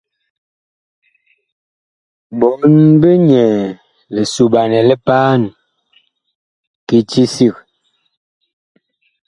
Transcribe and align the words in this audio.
Ɓɔɔn 2.39 2.73
big 3.01 3.21
nyɛɛ 3.27 3.57
lisoɓanɛ 4.13 4.79
li 4.89 4.95
paan 5.07 5.41
kiti 6.87 7.23
sig. 7.35 7.55